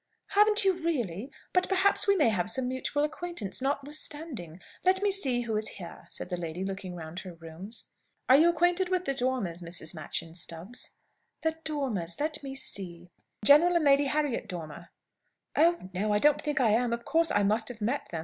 [0.29, 1.31] "Haven't you, really?
[1.53, 4.59] But perhaps we may have some mutual acquaintances notwithstanding.
[4.83, 7.91] Let me see who is here!" said the lady, looking round her rooms.
[8.27, 9.93] "Are you acquainted with the Dormers, Mrs.
[9.93, 10.89] Machyn Stubbs?"
[11.43, 12.19] "The Dormers?
[12.19, 13.11] Let me see"
[13.45, 14.89] "General and Lady Harriet Dormer."
[15.55, 15.91] "Oh!
[15.93, 16.93] no; I don't think I am.
[16.93, 18.19] Of course I must have met them.